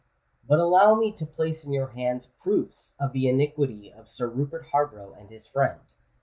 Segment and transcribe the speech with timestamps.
[0.47, 4.65] "But allow me to place in your hands proofs of the iniquity of Sir Rupert
[4.71, 5.79] Harborough and his friend.